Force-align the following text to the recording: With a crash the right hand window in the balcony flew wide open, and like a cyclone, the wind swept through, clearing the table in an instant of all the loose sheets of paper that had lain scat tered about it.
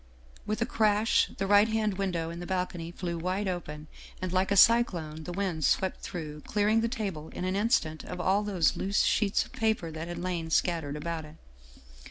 With 0.47 0.63
a 0.63 0.65
crash 0.65 1.29
the 1.37 1.45
right 1.45 1.67
hand 1.67 1.99
window 1.99 2.31
in 2.31 2.39
the 2.39 2.47
balcony 2.47 2.89
flew 2.89 3.19
wide 3.19 3.47
open, 3.47 3.85
and 4.19 4.33
like 4.33 4.49
a 4.51 4.57
cyclone, 4.57 5.25
the 5.25 5.31
wind 5.31 5.63
swept 5.63 6.01
through, 6.01 6.41
clearing 6.41 6.81
the 6.81 6.87
table 6.87 7.29
in 7.35 7.45
an 7.45 7.55
instant 7.55 8.03
of 8.05 8.19
all 8.19 8.41
the 8.41 8.73
loose 8.75 9.03
sheets 9.03 9.45
of 9.45 9.51
paper 9.51 9.91
that 9.91 10.07
had 10.07 10.17
lain 10.17 10.49
scat 10.49 10.83
tered 10.83 10.95
about 10.97 11.25
it. 11.25 11.35